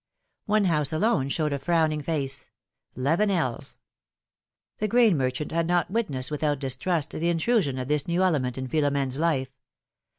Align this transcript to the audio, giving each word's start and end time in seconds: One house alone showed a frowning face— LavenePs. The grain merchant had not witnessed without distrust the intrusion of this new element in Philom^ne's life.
One 0.47 0.65
house 0.65 0.91
alone 0.91 1.29
showed 1.29 1.53
a 1.53 1.59
frowning 1.59 2.01
face— 2.01 2.49
LavenePs. 2.97 3.77
The 4.79 4.87
grain 4.87 5.15
merchant 5.15 5.51
had 5.51 5.67
not 5.67 5.91
witnessed 5.91 6.31
without 6.31 6.57
distrust 6.57 7.11
the 7.11 7.29
intrusion 7.29 7.77
of 7.77 7.87
this 7.87 8.07
new 8.07 8.23
element 8.23 8.57
in 8.57 8.67
Philom^ne's 8.67 9.19
life. 9.19 9.51